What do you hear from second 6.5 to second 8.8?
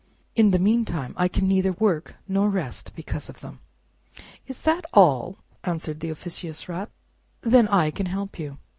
Rat; then I can help you.